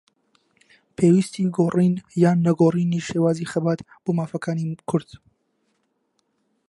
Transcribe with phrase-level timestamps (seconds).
[0.97, 5.09] پێویستیی گۆڕین یان نەگۆڕینی شێوازی خەبات بۆ مافەکانی کورد